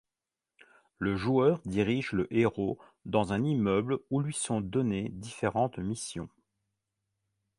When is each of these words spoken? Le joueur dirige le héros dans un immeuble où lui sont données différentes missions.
Le 0.97 1.15
joueur 1.15 1.61
dirige 1.63 2.13
le 2.13 2.25
héros 2.35 2.79
dans 3.05 3.33
un 3.33 3.43
immeuble 3.43 3.99
où 4.09 4.19
lui 4.19 4.33
sont 4.33 4.59
données 4.59 5.09
différentes 5.09 5.77
missions. 5.77 6.27